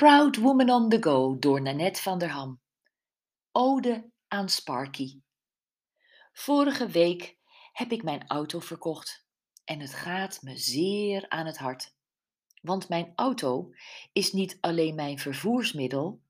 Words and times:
Proud 0.00 0.36
Woman 0.36 0.70
on 0.70 0.88
the 0.88 0.98
Go 1.02 1.38
door 1.38 1.60
Nanette 1.60 2.02
van 2.02 2.18
der 2.18 2.28
Ham. 2.28 2.60
Ode 3.52 4.10
aan 4.28 4.48
Sparky. 4.48 5.20
Vorige 6.32 6.86
week 6.86 7.38
heb 7.72 7.92
ik 7.92 8.02
mijn 8.02 8.26
auto 8.26 8.60
verkocht 8.60 9.26
en 9.64 9.80
het 9.80 9.94
gaat 9.94 10.42
me 10.42 10.56
zeer 10.56 11.28
aan 11.28 11.46
het 11.46 11.58
hart. 11.58 11.94
Want 12.62 12.88
mijn 12.88 13.12
auto 13.14 13.72
is 14.12 14.32
niet 14.32 14.58
alleen 14.60 14.94
mijn 14.94 15.18
vervoersmiddel, 15.18 16.22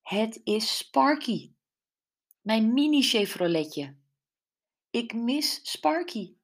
het 0.00 0.40
is 0.44 0.76
Sparky. 0.76 1.52
Mijn 2.40 2.72
mini 2.72 3.02
Chevroletje. 3.02 3.96
Ik 4.90 5.14
mis 5.14 5.60
Sparky. 5.62 6.34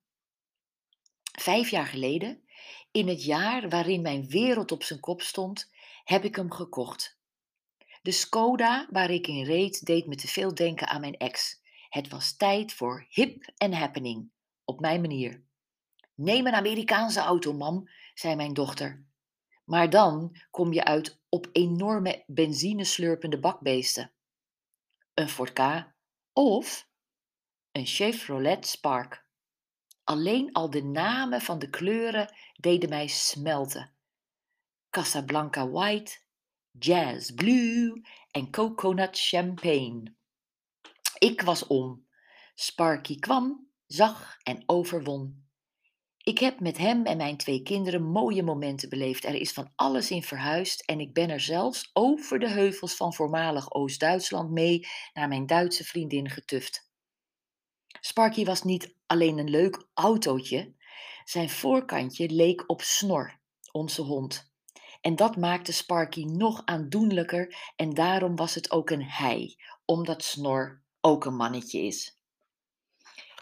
Vijf 1.32 1.70
jaar 1.70 1.86
geleden, 1.86 2.47
in 2.90 3.08
het 3.08 3.24
jaar 3.24 3.68
waarin 3.68 4.02
mijn 4.02 4.28
wereld 4.28 4.72
op 4.72 4.82
zijn 4.82 5.00
kop 5.00 5.22
stond, 5.22 5.70
heb 6.04 6.24
ik 6.24 6.36
hem 6.36 6.52
gekocht. 6.52 7.18
De 8.02 8.10
Skoda 8.10 8.88
waar 8.90 9.10
ik 9.10 9.26
in 9.26 9.44
reed 9.44 9.86
deed 9.86 10.06
me 10.06 10.14
te 10.14 10.28
veel 10.28 10.54
denken 10.54 10.88
aan 10.88 11.00
mijn 11.00 11.16
ex. 11.16 11.60
Het 11.88 12.08
was 12.08 12.36
tijd 12.36 12.72
voor 12.72 13.06
hip 13.08 13.52
en 13.56 13.72
happening, 13.72 14.30
op 14.64 14.80
mijn 14.80 15.00
manier. 15.00 15.44
Neem 16.14 16.46
een 16.46 16.54
Amerikaanse 16.54 17.20
auto, 17.20 17.52
mam, 17.52 17.88
zei 18.14 18.34
mijn 18.34 18.54
dochter. 18.54 19.06
Maar 19.64 19.90
dan 19.90 20.36
kom 20.50 20.72
je 20.72 20.84
uit 20.84 21.20
op 21.28 21.48
enorme 21.52 22.24
benzineslurpende 22.26 23.40
bakbeesten. 23.40 24.12
Een 25.14 25.28
Ford 25.28 25.52
Ka 25.52 25.94
of 26.32 26.88
een 27.72 27.86
Chevrolet 27.86 28.66
Spark. 28.66 29.26
Alleen 30.08 30.52
al 30.52 30.70
de 30.70 30.82
namen 30.82 31.40
van 31.40 31.58
de 31.58 31.70
kleuren 31.70 32.34
deden 32.56 32.88
mij 32.88 33.06
smelten. 33.06 33.92
Casablanca 34.90 35.68
White, 35.68 36.18
Jazz 36.78 37.30
Blue 37.30 38.06
en 38.30 38.50
Coconut 38.50 39.08
Champagne. 39.12 40.14
Ik 41.18 41.42
was 41.42 41.66
om. 41.66 42.06
Sparky 42.54 43.18
kwam, 43.18 43.70
zag 43.86 44.36
en 44.42 44.62
overwon. 44.66 45.46
Ik 46.22 46.38
heb 46.38 46.60
met 46.60 46.78
hem 46.78 47.04
en 47.04 47.16
mijn 47.16 47.36
twee 47.36 47.62
kinderen 47.62 48.02
mooie 48.02 48.42
momenten 48.42 48.88
beleefd. 48.88 49.24
Er 49.24 49.34
is 49.34 49.52
van 49.52 49.72
alles 49.74 50.10
in 50.10 50.22
verhuisd 50.22 50.84
en 50.84 51.00
ik 51.00 51.12
ben 51.14 51.30
er 51.30 51.40
zelfs 51.40 51.90
over 51.92 52.38
de 52.38 52.48
heuvels 52.48 52.96
van 52.96 53.14
voormalig 53.14 53.72
Oost-Duitsland 53.72 54.50
mee 54.50 54.86
naar 55.12 55.28
mijn 55.28 55.46
Duitse 55.46 55.84
vriendin 55.84 56.30
getuft. 56.30 56.87
Sparky 58.00 58.44
was 58.44 58.62
niet 58.62 58.94
alleen 59.06 59.38
een 59.38 59.50
leuk 59.50 59.86
autootje, 59.94 60.74
zijn 61.24 61.50
voorkantje 61.50 62.30
leek 62.30 62.64
op 62.66 62.82
Snor, 62.82 63.38
onze 63.72 64.02
hond. 64.02 64.52
En 65.00 65.16
dat 65.16 65.36
maakte 65.36 65.72
Sparky 65.72 66.24
nog 66.24 66.62
aandoenlijker 66.64 67.72
en 67.76 67.94
daarom 67.94 68.36
was 68.36 68.54
het 68.54 68.70
ook 68.70 68.90
een 68.90 69.04
hij, 69.04 69.56
omdat 69.84 70.24
Snor 70.24 70.82
ook 71.00 71.24
een 71.24 71.36
mannetje 71.36 71.80
is. 71.80 72.18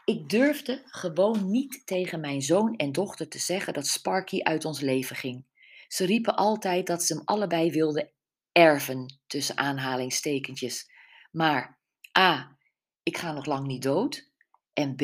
Ik 0.04 0.28
durfde 0.28 0.82
gewoon 0.84 1.50
niet 1.50 1.86
tegen 1.86 2.20
mijn 2.20 2.42
zoon 2.42 2.76
en 2.76 2.92
dochter 2.92 3.28
te 3.28 3.38
zeggen 3.38 3.72
dat 3.72 3.86
Sparky 3.86 4.42
uit 4.42 4.64
ons 4.64 4.80
leven 4.80 5.16
ging. 5.16 5.44
Ze 5.88 6.04
riepen 6.04 6.36
altijd 6.36 6.86
dat 6.86 7.02
ze 7.02 7.14
hem 7.14 7.22
allebei 7.24 7.70
wilden 7.70 8.10
erven, 8.52 9.18
tussen 9.26 9.56
aanhalingstekentjes. 9.56 10.90
Maar 11.30 11.78
A, 12.18 12.56
ik 13.02 13.16
ga 13.16 13.32
nog 13.32 13.46
lang 13.46 13.66
niet 13.66 13.82
dood. 13.82 14.30
En 14.76 14.94
B, 14.94 15.00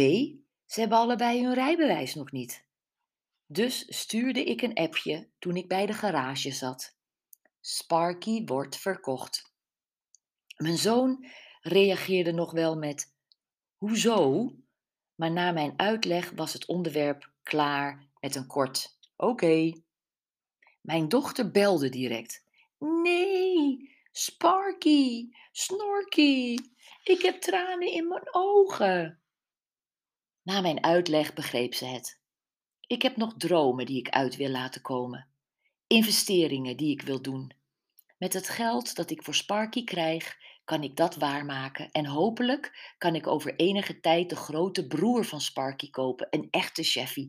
ze 0.66 0.80
hebben 0.80 0.98
allebei 0.98 1.44
hun 1.44 1.54
rijbewijs 1.54 2.14
nog 2.14 2.32
niet. 2.32 2.66
Dus 3.46 3.98
stuurde 3.98 4.44
ik 4.44 4.62
een 4.62 4.74
appje 4.74 5.28
toen 5.38 5.56
ik 5.56 5.68
bij 5.68 5.86
de 5.86 5.92
garage 5.92 6.50
zat. 6.50 6.96
Sparky 7.60 8.44
wordt 8.44 8.76
verkocht. 8.76 9.52
Mijn 10.56 10.78
zoon 10.78 11.26
reageerde 11.60 12.32
nog 12.32 12.52
wel 12.52 12.76
met: 12.76 13.14
Hoezo? 13.76 14.50
Maar 15.14 15.30
na 15.30 15.52
mijn 15.52 15.72
uitleg 15.76 16.30
was 16.30 16.52
het 16.52 16.66
onderwerp 16.66 17.32
klaar 17.42 18.08
met 18.20 18.34
een 18.34 18.46
kort: 18.46 18.98
Oké. 19.16 19.82
Mijn 20.80 21.08
dochter 21.08 21.50
belde 21.50 21.88
direct: 21.88 22.44
Nee, 22.78 23.90
Sparky, 24.10 25.28
Snorky, 25.52 26.56
ik 27.04 27.22
heb 27.22 27.40
tranen 27.40 27.92
in 27.92 28.08
mijn 28.08 28.34
ogen. 28.34 29.21
Na 30.42 30.60
mijn 30.60 30.84
uitleg 30.84 31.34
begreep 31.34 31.74
ze 31.74 31.84
het. 31.84 32.20
Ik 32.86 33.02
heb 33.02 33.16
nog 33.16 33.34
dromen 33.36 33.86
die 33.86 33.98
ik 33.98 34.08
uit 34.08 34.36
wil 34.36 34.48
laten 34.48 34.82
komen. 34.82 35.28
Investeringen 35.86 36.76
die 36.76 36.90
ik 36.90 37.02
wil 37.02 37.22
doen. 37.22 37.52
Met 38.18 38.32
het 38.32 38.48
geld 38.48 38.94
dat 38.94 39.10
ik 39.10 39.22
voor 39.22 39.34
Sparky 39.34 39.84
krijg, 39.84 40.36
kan 40.64 40.82
ik 40.82 40.96
dat 40.96 41.16
waarmaken 41.16 41.90
en 41.90 42.06
hopelijk 42.06 42.94
kan 42.98 43.14
ik 43.14 43.26
over 43.26 43.56
enige 43.56 44.00
tijd 44.00 44.28
de 44.28 44.36
grote 44.36 44.86
broer 44.86 45.24
van 45.24 45.40
Sparky 45.40 45.90
kopen, 45.90 46.26
een 46.30 46.48
echte 46.50 46.82
cheffy. 46.82 47.26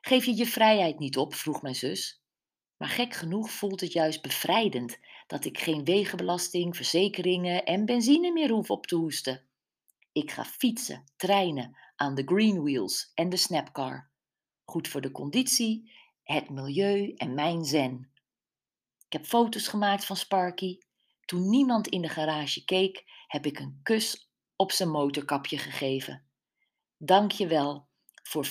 Geef 0.00 0.24
je 0.24 0.36
je 0.36 0.46
vrijheid 0.46 0.98
niet 0.98 1.16
op? 1.16 1.34
vroeg 1.34 1.62
mijn 1.62 1.74
zus. 1.74 2.22
Maar 2.76 2.88
gek 2.88 3.14
genoeg 3.14 3.50
voelt 3.50 3.80
het 3.80 3.92
juist 3.92 4.22
bevrijdend 4.22 4.98
dat 5.26 5.44
ik 5.44 5.58
geen 5.58 5.84
wegenbelasting, 5.84 6.76
verzekeringen 6.76 7.64
en 7.64 7.84
benzine 7.84 8.32
meer 8.32 8.50
hoef 8.50 8.70
op 8.70 8.86
te 8.86 8.94
hoesten. 8.94 9.47
Ik 10.18 10.30
ga 10.30 10.44
fietsen, 10.44 11.04
treinen, 11.16 11.76
aan 11.96 12.14
de 12.14 12.22
green 12.24 12.62
wheels 12.62 13.10
en 13.14 13.28
de 13.28 13.36
snapcar. 13.36 14.10
Goed 14.64 14.88
voor 14.88 15.00
de 15.00 15.10
conditie, 15.10 15.92
het 16.22 16.50
milieu 16.50 17.12
en 17.16 17.34
mijn 17.34 17.64
zen. 17.64 18.12
Ik 19.06 19.12
heb 19.12 19.24
foto's 19.24 19.68
gemaakt 19.68 20.04
van 20.04 20.16
Sparky. 20.16 20.78
Toen 21.24 21.48
niemand 21.48 21.88
in 21.88 22.02
de 22.02 22.08
garage 22.08 22.64
keek, 22.64 23.04
heb 23.26 23.46
ik 23.46 23.58
een 23.58 23.80
kus 23.82 24.30
op 24.56 24.72
zijn 24.72 24.90
motorkapje 24.90 25.58
gegeven. 25.58 26.26
Dank 26.96 27.32
je 27.32 27.46
wel 27.46 27.88
voor 28.22 28.46
54.722 28.46 28.50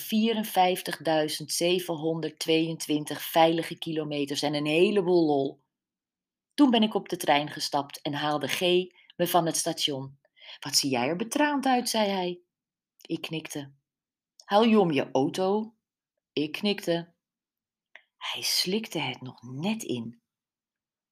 veilige 3.16 3.78
kilometers 3.78 4.42
en 4.42 4.54
een 4.54 4.66
heleboel 4.66 5.26
lol. 5.26 5.62
Toen 6.54 6.70
ben 6.70 6.82
ik 6.82 6.94
op 6.94 7.08
de 7.08 7.16
trein 7.16 7.50
gestapt 7.50 8.00
en 8.02 8.14
haalde 8.14 8.48
G 8.48 8.60
me 9.16 9.26
van 9.26 9.46
het 9.46 9.56
station. 9.56 10.18
Wat 10.60 10.76
zie 10.76 10.90
jij 10.90 11.08
er 11.08 11.16
betraand 11.16 11.66
uit, 11.66 11.88
zei 11.88 12.08
hij. 12.08 12.40
Ik 13.00 13.20
knikte. 13.20 13.72
Haal 14.44 14.62
je 14.62 14.78
om 14.80 14.90
je 14.90 15.10
auto? 15.10 15.74
Ik 16.32 16.52
knikte. 16.52 17.12
Hij 18.16 18.42
slikte 18.42 18.98
het 18.98 19.20
nog 19.20 19.42
net 19.42 19.82
in. 19.82 20.22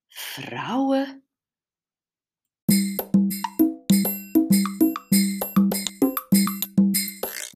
Vrouwen? 0.08 1.25